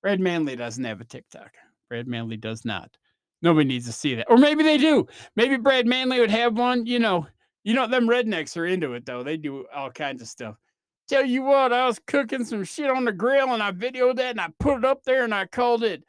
Brad 0.02 0.20
Manly 0.20 0.56
doesn't 0.56 0.84
have 0.84 1.02
a 1.02 1.06
TikTok. 1.06 1.52
Brad 1.90 2.08
Manly 2.08 2.38
does 2.38 2.64
not. 2.64 2.96
Nobody 3.42 3.68
needs 3.68 3.86
to 3.86 3.92
see 3.92 4.16
that. 4.16 4.30
Or 4.30 4.38
maybe 4.38 4.64
they 4.64 4.78
do. 4.78 5.08
Maybe 5.36 5.58
Brad 5.58 5.88
Manly 5.88 6.20
would 6.20 6.32
have 6.32 6.58
one. 6.58 6.86
You 6.86 7.00
know, 7.00 7.28
you 7.64 7.74
know, 7.74 7.88
them 7.88 8.08
rednecks 8.08 8.56
are 8.56 8.66
into 8.66 8.94
it 8.94 9.06
though. 9.06 9.24
They 9.24 9.38
do 9.38 9.66
all 9.74 9.92
kinds 9.92 10.22
of 10.22 10.28
stuff. 10.28 10.56
Tell 11.08 11.26
you 11.26 11.42
what, 11.42 11.74
I 11.74 11.88
was 11.88 12.00
cooking 12.06 12.46
some 12.46 12.64
shit 12.64 12.90
on 12.90 13.04
the 13.04 13.12
grill 13.12 13.54
and 13.54 13.64
I 13.64 13.72
videoed 13.72 14.18
that 14.18 14.32
and 14.32 14.42
I 14.42 14.50
put 14.60 14.78
it 14.78 14.86
up 14.86 15.04
there 15.04 15.24
and 15.24 15.34
I 15.34 15.48
called 15.48 15.84
it 15.84 16.04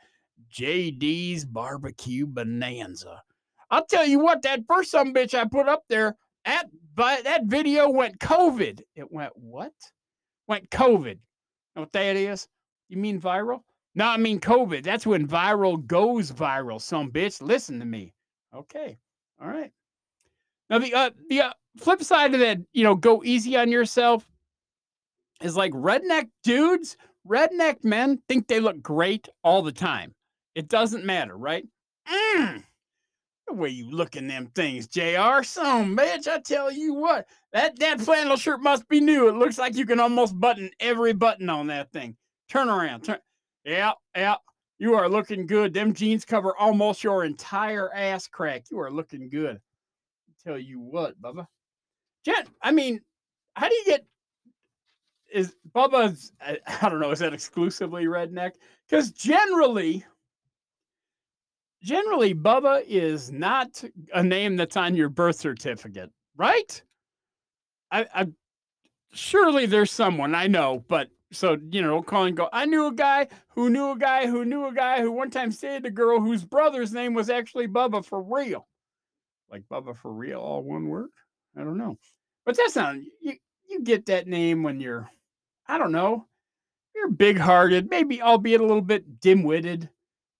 JD's 0.52 1.46
Barbecue 1.46 2.26
Bonanza. 2.26 3.22
I'll 3.70 3.86
tell 3.86 4.06
you 4.06 4.18
what, 4.18 4.42
that 4.42 4.64
first 4.66 4.90
some 4.90 5.14
bitch 5.14 5.34
I 5.34 5.44
put 5.44 5.68
up 5.68 5.84
there, 5.88 6.16
that 6.44 6.66
but 6.94 7.24
that 7.24 7.44
video 7.44 7.88
went 7.88 8.18
COVID. 8.18 8.82
It 8.96 9.10
went 9.10 9.32
what? 9.36 9.72
Went 10.48 10.70
COVID. 10.70 11.18
Know 11.76 11.82
what 11.82 11.92
that 11.92 12.16
is? 12.16 12.48
You 12.88 12.96
mean 12.96 13.20
viral? 13.20 13.60
No, 13.94 14.06
I 14.06 14.16
mean 14.16 14.40
COVID. 14.40 14.82
That's 14.82 15.06
when 15.06 15.26
viral 15.26 15.84
goes 15.86 16.32
viral. 16.32 16.80
Some 16.80 17.10
bitch, 17.10 17.40
listen 17.40 17.78
to 17.78 17.86
me. 17.86 18.12
Okay, 18.54 18.98
all 19.40 19.48
right. 19.48 19.70
Now 20.68 20.78
the 20.78 20.94
uh, 20.94 21.10
the 21.28 21.42
uh, 21.42 21.52
flip 21.78 22.02
side 22.02 22.34
of 22.34 22.40
that, 22.40 22.58
you 22.72 22.84
know, 22.84 22.94
go 22.94 23.22
easy 23.24 23.56
on 23.56 23.70
yourself 23.70 24.26
is 25.40 25.56
like 25.56 25.72
redneck 25.72 26.28
dudes, 26.42 26.96
redneck 27.26 27.84
men 27.84 28.20
think 28.28 28.46
they 28.46 28.60
look 28.60 28.82
great 28.82 29.28
all 29.42 29.62
the 29.62 29.72
time. 29.72 30.14
It 30.54 30.68
doesn't 30.68 31.04
matter, 31.04 31.36
right? 31.36 31.66
Mm, 32.08 32.64
way 33.52 33.68
you 33.68 33.90
look 33.90 34.16
in 34.16 34.26
them 34.26 34.50
things, 34.54 34.86
JR. 34.86 35.42
Some 35.42 35.96
bitch, 35.96 36.28
I 36.28 36.40
tell 36.40 36.70
you 36.72 36.94
what, 36.94 37.26
that, 37.52 37.78
that 37.78 38.00
flannel 38.00 38.36
shirt 38.36 38.60
must 38.60 38.88
be 38.88 39.00
new. 39.00 39.28
It 39.28 39.36
looks 39.36 39.58
like 39.58 39.76
you 39.76 39.86
can 39.86 40.00
almost 40.00 40.38
button 40.38 40.70
every 40.80 41.12
button 41.12 41.48
on 41.48 41.66
that 41.68 41.92
thing. 41.92 42.16
Turn 42.48 42.68
around. 42.68 43.02
Turn. 43.02 43.18
Yeah, 43.64 43.92
yeah. 44.16 44.36
You 44.78 44.94
are 44.94 45.08
looking 45.08 45.46
good. 45.46 45.74
Them 45.74 45.92
jeans 45.92 46.24
cover 46.24 46.56
almost 46.56 47.04
your 47.04 47.24
entire 47.24 47.92
ass 47.92 48.26
crack. 48.26 48.64
You 48.70 48.80
are 48.80 48.90
looking 48.90 49.28
good. 49.28 49.56
I 49.56 50.48
tell 50.48 50.58
you 50.58 50.80
what, 50.80 51.20
Bubba. 51.20 51.46
Jen, 52.24 52.46
I 52.62 52.72
mean, 52.72 53.00
how 53.54 53.68
do 53.68 53.74
you 53.74 53.84
get 53.84 54.04
is 55.32 55.54
Bubba's 55.72 56.32
I, 56.40 56.58
I 56.82 56.88
don't 56.88 57.00
know, 57.00 57.10
is 57.10 57.20
that 57.20 57.34
exclusively 57.34 58.04
redneck? 58.06 58.52
Because 58.88 59.10
generally 59.12 60.04
generally 61.82 62.34
Bubba 62.34 62.84
is 62.86 63.30
not 63.30 63.82
a 64.14 64.22
name 64.22 64.56
that's 64.56 64.76
on 64.76 64.94
your 64.94 65.08
birth 65.08 65.36
certificate, 65.36 66.10
right? 66.36 66.82
I, 67.90 68.06
I 68.14 68.26
surely 69.12 69.66
there's 69.66 69.90
someone 69.90 70.34
I 70.34 70.46
know, 70.46 70.84
but 70.88 71.08
so 71.32 71.58
you 71.70 71.82
know, 71.82 72.02
call 72.02 72.24
and 72.24 72.36
go. 72.36 72.48
I 72.52 72.66
knew 72.66 72.86
a 72.86 72.92
guy 72.92 73.28
who 73.50 73.70
knew 73.70 73.92
a 73.92 73.98
guy 73.98 74.26
who 74.26 74.44
knew 74.44 74.66
a 74.66 74.72
guy 74.72 75.00
who 75.00 75.12
one 75.12 75.30
time 75.30 75.52
stayed 75.52 75.86
a 75.86 75.90
girl 75.90 76.20
whose 76.20 76.44
brother's 76.44 76.92
name 76.92 77.14
was 77.14 77.30
actually 77.30 77.68
Bubba 77.68 78.04
for 78.04 78.22
real. 78.22 78.66
Like 79.50 79.62
Bubba 79.70 79.96
for 79.96 80.12
real, 80.12 80.40
all 80.40 80.62
one 80.62 80.86
word. 80.86 81.10
I 81.56 81.60
don't 81.60 81.78
know, 81.78 81.98
but 82.44 82.56
that's 82.56 82.76
not 82.76 82.96
you. 83.20 83.34
You 83.68 83.82
get 83.82 84.06
that 84.06 84.26
name 84.26 84.64
when 84.64 84.80
you're, 84.80 85.08
I 85.68 85.78
don't 85.78 85.92
know, 85.92 86.26
you're 86.92 87.08
big-hearted, 87.08 87.88
maybe 87.88 88.20
albeit 88.20 88.60
a 88.60 88.66
little 88.66 88.82
bit 88.82 89.20
dim-witted 89.20 89.88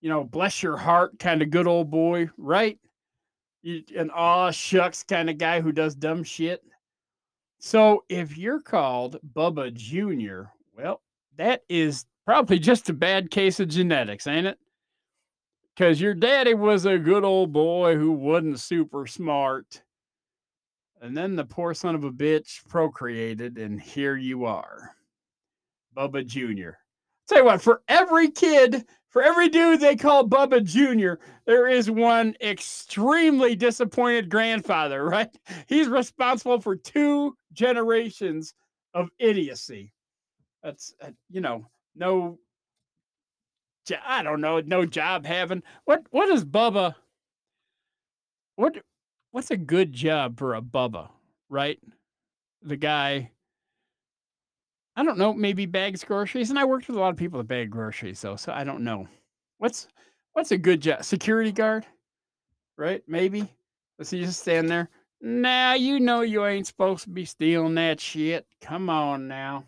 you 0.01 0.09
know, 0.09 0.23
bless 0.23 0.61
your 0.61 0.77
heart 0.77 1.17
kind 1.19 1.41
of 1.41 1.51
good 1.51 1.67
old 1.67 1.89
boy, 1.89 2.29
right? 2.37 2.77
You, 3.61 3.83
an 3.95 4.09
aw 4.09 4.51
shucks 4.51 5.03
kind 5.03 5.29
of 5.29 5.37
guy 5.37 5.61
who 5.61 5.71
does 5.71 5.95
dumb 5.95 6.23
shit. 6.23 6.63
So 7.59 8.03
if 8.09 8.37
you're 8.37 8.61
called 8.61 9.19
Bubba 9.35 9.71
Jr., 9.73 10.49
well, 10.75 11.01
that 11.37 11.61
is 11.69 12.05
probably 12.25 12.57
just 12.57 12.89
a 12.89 12.93
bad 12.93 13.29
case 13.29 13.59
of 13.59 13.67
genetics, 13.67 14.25
ain't 14.25 14.47
it? 14.47 14.57
Because 15.75 16.01
your 16.01 16.15
daddy 16.15 16.55
was 16.55 16.85
a 16.85 16.97
good 16.97 17.23
old 17.23 17.53
boy 17.53 17.95
who 17.95 18.11
wasn't 18.11 18.59
super 18.59 19.05
smart. 19.05 19.83
And 21.01 21.15
then 21.15 21.35
the 21.35 21.45
poor 21.45 21.73
son 21.73 21.95
of 21.95 22.03
a 22.03 22.11
bitch 22.11 22.67
procreated, 22.67 23.57
and 23.57 23.79
here 23.79 24.15
you 24.15 24.45
are, 24.45 24.95
Bubba 25.95 26.25
Jr. 26.25 26.80
Tell 27.31 27.39
you 27.39 27.45
what, 27.45 27.61
for 27.61 27.81
every 27.87 28.29
kid 28.29 28.85
for 29.07 29.21
every 29.21 29.47
dude 29.47 29.79
they 29.79 29.95
call 29.95 30.27
Bubba 30.27 30.61
Jr., 30.61 31.21
there 31.45 31.69
is 31.69 31.89
one 31.89 32.35
extremely 32.41 33.55
disappointed 33.55 34.29
grandfather, 34.29 35.05
right? 35.09 35.29
He's 35.67 35.87
responsible 35.87 36.59
for 36.59 36.75
two 36.75 37.37
generations 37.53 38.53
of 38.93 39.09
idiocy. 39.17 39.93
That's, 40.61 40.93
uh, 41.01 41.11
you 41.29 41.39
know, 41.39 41.69
no, 41.95 42.37
I 44.05 44.23
don't 44.23 44.41
know, 44.41 44.59
no 44.59 44.85
job 44.85 45.25
having. 45.25 45.63
What, 45.85 46.03
what 46.11 46.27
is 46.27 46.43
Bubba? 46.43 46.95
What, 48.57 48.75
what's 49.31 49.51
a 49.51 49.57
good 49.57 49.93
job 49.93 50.37
for 50.37 50.55
a 50.55 50.61
Bubba, 50.61 51.07
right? 51.47 51.79
The 52.61 52.75
guy 52.75 53.31
I 54.95 55.03
don't 55.03 55.17
know, 55.17 55.33
maybe 55.33 55.65
bags 55.65 56.03
groceries. 56.03 56.49
And 56.49 56.59
I 56.59 56.65
worked 56.65 56.87
with 56.87 56.97
a 56.97 56.99
lot 56.99 57.09
of 57.09 57.17
people 57.17 57.37
that 57.37 57.47
bag 57.47 57.69
groceries, 57.69 58.21
though, 58.21 58.35
so 58.35 58.51
I 58.51 58.63
don't 58.63 58.83
know. 58.83 59.07
What's 59.57 59.87
what's 60.33 60.51
a 60.51 60.57
good 60.57 60.81
job? 60.81 61.03
Security 61.03 61.51
guard, 61.51 61.85
right? 62.77 63.01
Maybe. 63.07 63.47
Does 63.97 64.09
he 64.09 64.23
just 64.23 64.41
stand 64.41 64.69
there? 64.69 64.89
Nah, 65.21 65.73
you 65.73 65.99
know 65.99 66.21
you 66.21 66.45
ain't 66.45 66.65
supposed 66.65 67.03
to 67.03 67.09
be 67.09 67.25
stealing 67.25 67.75
that 67.75 67.99
shit. 67.99 68.47
Come 68.59 68.89
on 68.89 69.27
now. 69.27 69.65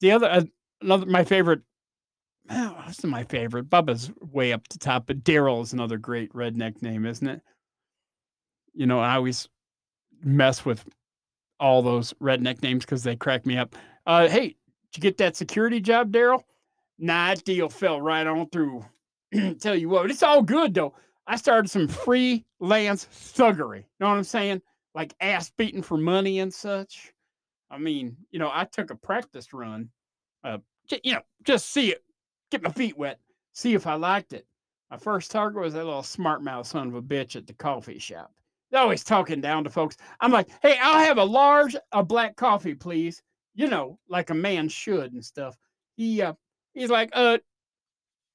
The 0.00 0.10
other, 0.10 0.28
uh, 0.28 0.42
another, 0.82 1.06
my 1.06 1.24
favorite. 1.24 1.60
Oh, 2.50 2.82
this 2.88 2.98
is 2.98 3.04
my 3.04 3.22
favorite. 3.22 3.70
Bubba's 3.70 4.10
way 4.20 4.52
up 4.52 4.66
the 4.68 4.78
top, 4.78 5.06
but 5.06 5.22
Daryl 5.22 5.62
is 5.62 5.72
another 5.72 5.98
great 5.98 6.32
redneck 6.32 6.82
name, 6.82 7.06
isn't 7.06 7.28
it? 7.28 7.42
You 8.74 8.86
know, 8.86 8.98
I 8.98 9.14
always 9.14 9.48
mess 10.24 10.64
with 10.64 10.84
all 11.60 11.82
those 11.82 12.12
redneck 12.14 12.62
names 12.62 12.84
because 12.84 13.04
they 13.04 13.14
crack 13.14 13.46
me 13.46 13.56
up. 13.56 13.76
Uh, 14.06 14.26
hey, 14.28 14.48
did 14.48 14.96
you 14.96 15.00
get 15.02 15.18
that 15.18 15.36
security 15.36 15.78
job, 15.78 16.10
Daryl? 16.10 16.42
Nah, 16.98 17.34
that 17.34 17.44
deal 17.44 17.68
fell 17.68 18.00
right 18.00 18.26
on 18.26 18.48
through. 18.50 18.84
Tell 19.60 19.76
you 19.76 19.88
what, 19.88 20.10
it's 20.10 20.22
all 20.22 20.42
good 20.42 20.74
though. 20.74 20.94
I 21.26 21.36
started 21.36 21.70
some 21.70 21.86
freelance 21.86 23.06
thuggery. 23.06 23.84
Know 24.00 24.08
what 24.08 24.16
I'm 24.16 24.24
saying? 24.24 24.62
Like 24.94 25.14
ass 25.20 25.52
beating 25.56 25.82
for 25.82 25.96
money 25.96 26.40
and 26.40 26.52
such. 26.52 27.12
I 27.70 27.78
mean, 27.78 28.16
you 28.32 28.40
know, 28.40 28.50
I 28.52 28.64
took 28.64 28.90
a 28.90 28.96
practice 28.96 29.52
run. 29.52 29.90
Uh, 30.42 30.58
you 31.04 31.12
know, 31.12 31.20
just 31.44 31.70
see 31.70 31.92
it, 31.92 32.02
get 32.50 32.62
my 32.62 32.72
feet 32.72 32.98
wet, 32.98 33.20
see 33.52 33.74
if 33.74 33.86
I 33.86 33.94
liked 33.94 34.32
it. 34.32 34.46
My 34.90 34.96
first 34.96 35.30
target 35.30 35.62
was 35.62 35.74
that 35.74 35.84
little 35.84 36.02
smart 36.02 36.42
mouth 36.42 36.66
son 36.66 36.88
of 36.88 36.94
a 36.96 37.02
bitch 37.02 37.36
at 37.36 37.46
the 37.46 37.52
coffee 37.52 38.00
shop 38.00 38.32
always 38.74 39.04
talking 39.04 39.40
down 39.40 39.64
to 39.64 39.70
folks. 39.70 39.96
I'm 40.20 40.32
like, 40.32 40.48
hey, 40.62 40.78
I'll 40.80 41.04
have 41.04 41.18
a 41.18 41.24
large 41.24 41.76
a 41.92 42.02
black 42.02 42.36
coffee, 42.36 42.74
please. 42.74 43.22
You 43.54 43.66
know, 43.66 43.98
like 44.08 44.30
a 44.30 44.34
man 44.34 44.68
should 44.68 45.12
and 45.12 45.24
stuff. 45.24 45.56
He 45.96 46.22
uh 46.22 46.34
he's 46.74 46.90
like, 46.90 47.10
uh, 47.12 47.38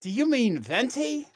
do 0.01 0.09
you 0.09 0.29
mean 0.29 0.59
venti? 0.59 1.27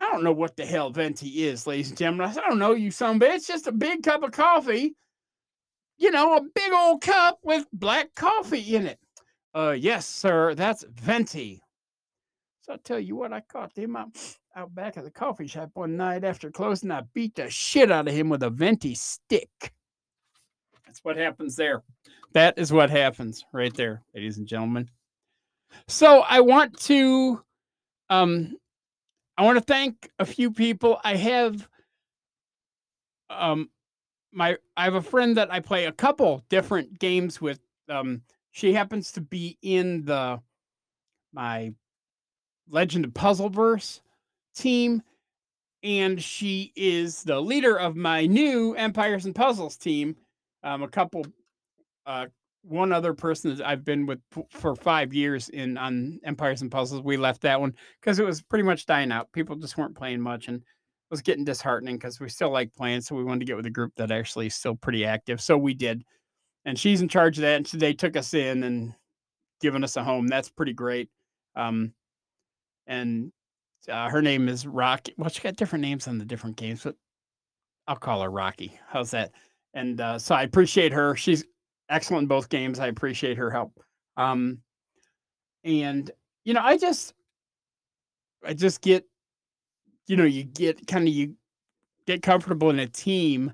I 0.00 0.10
don't 0.10 0.22
know 0.22 0.32
what 0.32 0.56
the 0.56 0.64
hell 0.64 0.90
venti 0.90 1.44
is, 1.44 1.66
ladies 1.66 1.88
and 1.88 1.98
gentlemen. 1.98 2.28
I, 2.28 2.32
said, 2.32 2.44
I 2.44 2.48
don't 2.48 2.58
know, 2.58 2.72
you 2.72 2.90
son 2.90 3.18
bitch. 3.18 3.34
It's 3.34 3.46
just 3.46 3.66
a 3.66 3.72
big 3.72 4.02
cup 4.02 4.22
of 4.22 4.32
coffee. 4.32 4.94
You 5.98 6.10
know, 6.12 6.36
a 6.36 6.42
big 6.42 6.72
old 6.72 7.00
cup 7.00 7.38
with 7.42 7.66
black 7.72 8.14
coffee 8.14 8.76
in 8.76 8.86
it. 8.86 8.98
Uh, 9.54 9.74
yes, 9.76 10.06
sir. 10.06 10.54
That's 10.54 10.84
venti. 10.88 11.60
So 12.60 12.74
I 12.74 12.76
tell 12.76 13.00
you 13.00 13.16
what, 13.16 13.32
I 13.32 13.40
caught 13.40 13.76
him 13.76 13.96
out, 13.96 14.10
out 14.58 14.74
back 14.74 14.96
of 14.96 15.04
the 15.04 15.10
coffee 15.10 15.46
shop 15.46 15.70
one 15.74 15.96
night 15.96 16.24
after 16.24 16.50
closing. 16.50 16.90
I 16.90 17.02
beat 17.14 17.36
the 17.36 17.48
shit 17.48 17.92
out 17.92 18.08
of 18.08 18.14
him 18.14 18.28
with 18.28 18.42
a 18.42 18.50
venti 18.50 18.92
stick. 18.92 19.72
That's 20.84 20.98
what 21.04 21.16
happens 21.16 21.54
there. 21.54 21.84
That 22.32 22.58
is 22.58 22.72
what 22.72 22.90
happens 22.90 23.44
right 23.52 23.72
there, 23.72 24.02
ladies 24.16 24.38
and 24.38 24.48
gentlemen. 24.48 24.90
So 25.86 26.24
I 26.28 26.40
want 26.40 26.76
to 26.80 27.40
um 28.10 28.56
I 29.36 29.44
want 29.44 29.58
to 29.58 29.64
thank 29.64 30.10
a 30.18 30.24
few 30.24 30.50
people. 30.50 31.00
I 31.04 31.14
have 31.14 31.68
um 33.30 33.70
my 34.32 34.56
I 34.76 34.84
have 34.84 34.94
a 34.94 35.02
friend 35.02 35.36
that 35.36 35.52
I 35.52 35.60
play 35.60 35.84
a 35.84 35.92
couple 35.92 36.42
different 36.48 36.98
games 36.98 37.40
with. 37.40 37.60
Um, 37.88 38.22
she 38.50 38.72
happens 38.72 39.12
to 39.12 39.20
be 39.20 39.56
in 39.62 40.04
the 40.04 40.40
my 41.32 41.74
Legend 42.68 43.04
of 43.04 43.12
Puzzleverse 43.12 44.00
team, 44.58 45.02
and 45.82 46.22
she 46.22 46.72
is 46.76 47.22
the 47.22 47.40
leader 47.40 47.76
of 47.78 47.96
my 47.96 48.26
new 48.26 48.74
Empires 48.74 49.24
and 49.24 49.34
Puzzles 49.34 49.76
team. 49.76 50.16
Um, 50.62 50.82
a 50.82 50.88
couple, 50.88 51.24
uh, 52.06 52.26
one 52.62 52.92
other 52.92 53.14
person 53.14 53.56
that 53.56 53.66
I've 53.66 53.84
been 53.84 54.04
with 54.04 54.18
for 54.50 54.74
five 54.74 55.14
years 55.14 55.48
in 55.48 55.78
on 55.78 56.18
Empires 56.24 56.62
and 56.62 56.70
Puzzles. 56.70 57.02
We 57.02 57.16
left 57.16 57.42
that 57.42 57.60
one 57.60 57.74
because 58.00 58.18
it 58.18 58.26
was 58.26 58.42
pretty 58.42 58.64
much 58.64 58.86
dying 58.86 59.12
out. 59.12 59.32
People 59.32 59.56
just 59.56 59.78
weren't 59.78 59.96
playing 59.96 60.20
much, 60.20 60.48
and 60.48 60.56
it 60.58 60.64
was 61.10 61.22
getting 61.22 61.44
disheartening 61.44 61.96
because 61.96 62.20
we 62.20 62.28
still 62.28 62.50
like 62.50 62.74
playing. 62.74 63.00
So 63.00 63.14
we 63.14 63.24
wanted 63.24 63.40
to 63.40 63.46
get 63.46 63.56
with 63.56 63.66
a 63.66 63.70
group 63.70 63.94
that 63.96 64.10
actually 64.10 64.48
is 64.48 64.54
still 64.54 64.74
pretty 64.74 65.04
active. 65.06 65.40
So 65.40 65.56
we 65.56 65.74
did, 65.74 66.04
and 66.64 66.78
she's 66.78 67.00
in 67.00 67.08
charge 67.08 67.38
of 67.38 67.42
that. 67.42 67.56
And 67.56 67.66
so 67.66 67.78
they 67.78 67.94
took 67.94 68.16
us 68.16 68.34
in 68.34 68.64
and 68.64 68.94
given 69.60 69.84
us 69.84 69.96
a 69.96 70.04
home. 70.04 70.26
That's 70.26 70.50
pretty 70.50 70.72
great. 70.72 71.08
Um, 71.56 71.94
and 72.86 73.32
uh, 73.88 74.08
her 74.08 74.22
name 74.22 74.48
is 74.48 74.66
Rocky. 74.66 75.14
Well, 75.16 75.30
she 75.30 75.40
got 75.40 75.56
different 75.56 75.82
names 75.82 76.08
on 76.08 76.18
the 76.18 76.24
different 76.24 76.56
games, 76.56 76.82
but 76.84 76.96
I'll 77.86 77.96
call 77.96 78.22
her 78.22 78.30
Rocky. 78.30 78.78
How's 78.88 79.10
that? 79.12 79.32
And 79.74 80.00
uh, 80.00 80.18
so 80.18 80.34
I 80.34 80.42
appreciate 80.42 80.92
her. 80.92 81.16
She's 81.16 81.44
excellent 81.88 82.22
in 82.22 82.28
both 82.28 82.48
games. 82.48 82.78
I 82.78 82.88
appreciate 82.88 83.36
her 83.38 83.50
help. 83.50 83.80
Um, 84.16 84.58
and 85.64 86.10
you 86.44 86.54
know, 86.54 86.62
I 86.62 86.76
just, 86.78 87.14
I 88.44 88.54
just 88.54 88.80
get, 88.80 89.04
you 90.06 90.16
know, 90.16 90.24
you 90.24 90.44
get 90.44 90.86
kind 90.86 91.06
of 91.06 91.14
you 91.14 91.34
get 92.06 92.22
comfortable 92.22 92.70
in 92.70 92.78
a 92.78 92.86
team, 92.86 93.52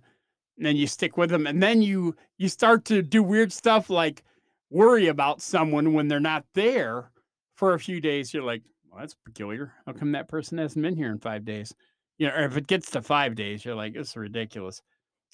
and 0.57 0.67
then 0.67 0.77
you 0.77 0.87
stick 0.87 1.17
with 1.17 1.31
them, 1.31 1.47
and 1.47 1.63
then 1.63 1.83
you 1.83 2.15
you 2.39 2.49
start 2.49 2.85
to 2.87 3.03
do 3.03 3.23
weird 3.23 3.53
stuff 3.53 3.91
like 3.91 4.23
worry 4.71 5.09
about 5.09 5.41
someone 5.41 5.93
when 5.93 6.09
they're 6.09 6.21
not 6.21 6.45
there 6.55 7.11
for 7.57 7.75
a 7.75 7.79
few 7.79 8.01
days. 8.01 8.33
You're 8.33 8.43
like, 8.43 8.63
well, 8.95 9.03
that's 9.03 9.15
peculiar. 9.25 9.73
How 9.87 9.93
come 9.93 10.13
that 10.13 10.29
person 10.29 10.59
hasn't 10.59 10.83
been 10.83 10.95
here 10.95 11.11
in 11.11 11.19
five 11.19 11.45
days? 11.45 11.75
You 12.19 12.29
know, 12.29 12.35
or 12.35 12.45
if 12.45 12.57
it 12.57 12.69
gets 12.69 12.93
to 12.93 13.03
five 13.03 13.35
days, 13.35 13.65
you're 13.65 13.75
like, 13.75 13.97
it's 13.97 14.17
ridiculous. 14.17 14.81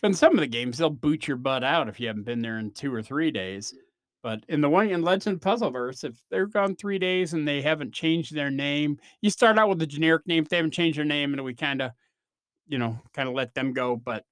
And 0.03 0.17
some 0.17 0.33
of 0.33 0.41
the 0.41 0.47
games, 0.47 0.79
they'll 0.79 0.89
boot 0.89 1.29
your 1.29 1.37
butt 1.37 1.63
out 1.63 1.87
if 1.87 2.01
you 2.01 2.07
haven't 2.07 2.25
been 2.25 2.41
there 2.41 2.59
in 2.59 2.71
two 2.71 2.93
or 2.95 3.03
three 3.03 3.31
days. 3.31 3.75
But 4.23 4.45
in 4.49 4.63
the 4.63 4.71
one 4.71 4.89
in 4.89 5.03
Legend 5.03 5.43
Puzzleverse, 5.43 6.05
if 6.05 6.23
they're 6.31 6.47
gone 6.47 6.75
three 6.75 6.99
days 6.99 7.35
and 7.35 7.47
they 7.47 7.61
haven't 7.61 7.93
changed 7.93 8.35
their 8.35 8.51
name, 8.51 8.99
you 9.21 9.29
start 9.29 9.59
out 9.59 9.69
with 9.69 9.83
a 9.83 9.87
generic 9.87 10.27
name. 10.27 10.45
If 10.45 10.49
they 10.49 10.57
haven't 10.57 10.73
changed 10.73 10.99
their 10.99 11.05
name, 11.05 11.35
and 11.35 11.45
we 11.45 11.55
kind 11.55 11.83
of, 11.83 11.91
you 12.67 12.79
know, 12.79 12.99
kind 13.13 13.29
of 13.29 13.35
let 13.35 13.55
them 13.55 13.75
go. 13.75 13.95
But 13.95 14.25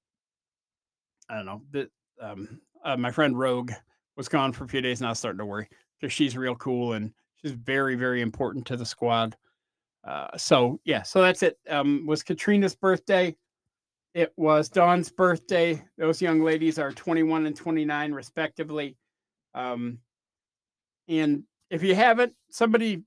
I 1.29 1.37
don't 1.37 1.47
know. 1.47 1.63
The, 1.71 1.91
um, 2.21 2.63
uh, 2.83 2.97
my 2.97 3.11
friend 3.11 3.39
Rogue 3.39 3.73
was 4.17 4.29
gone 4.29 4.55
for 4.55 4.65
a 4.65 4.69
few 4.69 4.81
days, 4.81 5.01
and 5.01 5.07
I 5.07 5.11
was 5.11 5.19
starting 5.19 5.39
to 5.39 5.47
worry 5.47 5.69
because 6.01 6.15
she's 6.15 6.37
real 6.37 6.55
cool 6.55 6.95
and 6.95 7.13
she's 7.41 7.53
very, 7.53 7.95
very 7.95 8.21
important 8.21 8.67
to 8.67 8.77
the 8.77 8.87
squad. 8.87 9.37
Uh, 10.05 10.37
so 10.37 10.81
yeah, 10.85 11.03
so 11.03 11.21
that's 11.23 11.43
it. 11.43 11.59
Um, 11.69 12.07
was 12.07 12.23
Katrina's 12.23 12.75
birthday. 12.75 13.35
It 14.15 14.33
was 14.37 14.69
Dawn's 14.69 15.11
birthday. 15.11 15.83
Those 15.97 16.23
young 16.23 16.43
ladies 16.43 16.79
are 16.79 16.93
21 16.93 17.47
and 17.47 17.55
29, 17.55 18.13
respectively. 18.13 18.97
Um, 19.55 19.99
and 21.09 21.45
if 21.71 21.83
you 21.83 21.95
haven't, 21.95 22.33
somebody, 22.51 23.03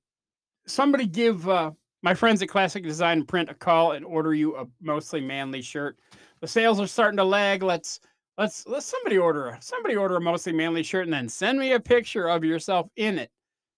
somebody 0.67 1.07
give 1.07 1.47
uh, 1.49 1.71
my 2.03 2.13
friends 2.13 2.41
at 2.41 2.49
Classic 2.49 2.83
Design 2.83 3.25
Print 3.25 3.49
a 3.49 3.53
call 3.53 3.93
and 3.93 4.05
order 4.05 4.33
you 4.33 4.55
a 4.57 4.65
mostly 4.81 5.21
manly 5.21 5.61
shirt. 5.61 5.97
The 6.39 6.47
sales 6.47 6.79
are 6.79 6.87
starting 6.87 7.17
to 7.17 7.23
lag. 7.23 7.63
Let's 7.63 7.99
let's 8.37 8.65
let 8.67 8.83
somebody 8.83 9.17
order 9.17 9.49
a 9.49 9.61
somebody 9.61 9.95
order 9.95 10.15
a 10.15 10.21
mostly 10.21 10.53
manly 10.53 10.83
shirt 10.83 11.05
and 11.05 11.13
then 11.13 11.29
send 11.29 11.59
me 11.59 11.73
a 11.73 11.79
picture 11.79 12.27
of 12.27 12.43
yourself 12.43 12.87
in 12.95 13.19
it. 13.19 13.29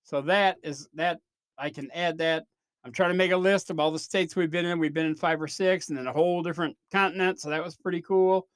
So 0.04 0.22
that 0.22 0.58
is 0.64 0.88
that 0.94 1.20
I 1.58 1.70
can 1.70 1.92
add 1.92 2.18
that. 2.20 2.46
I'm 2.86 2.92
trying 2.92 3.12
to 3.12 3.18
make 3.18 3.32
a 3.32 3.38
list 3.38 3.70
of 3.70 3.80
all 3.80 3.92
the 3.92 4.00
states 4.00 4.36
we've 4.36 4.52
been 4.52 4.66
in. 4.66 4.78
We've 4.78 4.94
been 4.94 5.06
in 5.06 5.16
five 5.16 5.42
or 5.42 5.48
six, 5.48 5.88
and 5.90 5.98
then 5.98 6.08
a 6.08 6.14
whole 6.14 6.44
different 6.44 6.76
continent. 6.92 7.40
So 7.40 7.50
that 7.50 7.64
was 7.64 7.78
pretty 7.78 8.02
cool. 8.02 8.48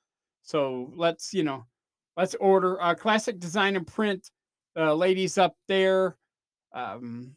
So 0.41 0.91
let's 0.95 1.33
you 1.33 1.43
know, 1.43 1.65
let's 2.17 2.35
order 2.35 2.81
uh, 2.81 2.95
classic 2.95 3.39
design 3.39 3.75
and 3.75 3.87
print. 3.87 4.29
Uh, 4.75 4.93
ladies 4.93 5.39
up 5.39 5.55
there, 5.67 6.17
um, 6.73 7.35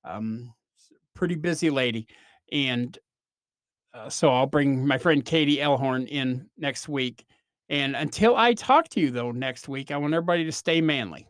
Um, 0.03 0.53
pretty 1.13 1.35
busy 1.35 1.69
lady. 1.69 2.07
And 2.51 2.97
uh, 3.93 4.09
so 4.09 4.29
I'll 4.29 4.45
bring 4.45 4.85
my 4.85 4.97
friend 4.97 5.23
Katie 5.23 5.57
Elhorn 5.57 6.07
in 6.07 6.49
next 6.57 6.87
week. 6.87 7.25
And 7.69 7.95
until 7.95 8.35
I 8.35 8.53
talk 8.53 8.89
to 8.89 8.99
you, 8.99 9.09
though, 9.09 9.31
next 9.31 9.67
week, 9.67 9.89
I 9.89 9.97
want 9.97 10.13
everybody 10.13 10.43
to 10.45 10.51
stay 10.51 10.81
manly. 10.81 11.27